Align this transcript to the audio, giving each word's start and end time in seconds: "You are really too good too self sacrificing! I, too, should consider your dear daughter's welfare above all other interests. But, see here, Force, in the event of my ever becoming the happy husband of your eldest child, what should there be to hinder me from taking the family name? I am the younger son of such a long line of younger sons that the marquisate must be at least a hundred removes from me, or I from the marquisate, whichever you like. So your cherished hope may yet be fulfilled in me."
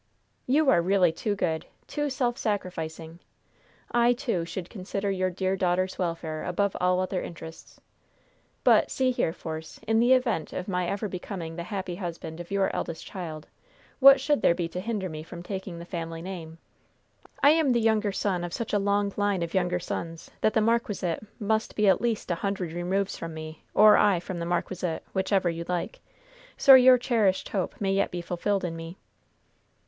"You 0.47 0.71
are 0.71 0.81
really 0.81 1.11
too 1.11 1.35
good 1.35 1.67
too 1.85 2.09
self 2.09 2.35
sacrificing! 2.35 3.19
I, 3.91 4.13
too, 4.13 4.45
should 4.45 4.67
consider 4.67 5.11
your 5.11 5.29
dear 5.29 5.55
daughter's 5.55 5.99
welfare 5.99 6.43
above 6.43 6.75
all 6.81 6.99
other 6.99 7.21
interests. 7.21 7.79
But, 8.63 8.89
see 8.89 9.11
here, 9.11 9.31
Force, 9.31 9.79
in 9.87 9.99
the 9.99 10.13
event 10.13 10.53
of 10.53 10.67
my 10.67 10.87
ever 10.87 11.07
becoming 11.07 11.55
the 11.55 11.65
happy 11.65 11.97
husband 11.97 12.39
of 12.39 12.49
your 12.49 12.75
eldest 12.75 13.05
child, 13.05 13.45
what 13.99 14.19
should 14.19 14.41
there 14.41 14.55
be 14.55 14.67
to 14.69 14.79
hinder 14.79 15.07
me 15.07 15.21
from 15.21 15.43
taking 15.43 15.77
the 15.77 15.85
family 15.85 16.23
name? 16.23 16.57
I 17.43 17.51
am 17.51 17.71
the 17.71 17.79
younger 17.79 18.11
son 18.11 18.43
of 18.43 18.53
such 18.53 18.73
a 18.73 18.79
long 18.79 19.13
line 19.17 19.43
of 19.43 19.53
younger 19.53 19.79
sons 19.79 20.31
that 20.41 20.55
the 20.55 20.61
marquisate 20.61 21.19
must 21.39 21.75
be 21.75 21.87
at 21.87 22.01
least 22.01 22.31
a 22.31 22.41
hundred 22.41 22.71
removes 22.73 23.17
from 23.19 23.35
me, 23.35 23.63
or 23.75 23.97
I 23.97 24.19
from 24.19 24.39
the 24.39 24.47
marquisate, 24.47 25.03
whichever 25.13 25.47
you 25.47 25.63
like. 25.67 25.99
So 26.57 26.73
your 26.73 26.97
cherished 26.97 27.49
hope 27.49 27.79
may 27.79 27.93
yet 27.93 28.09
be 28.09 28.23
fulfilled 28.23 28.65
in 28.65 28.75
me." 28.75 28.97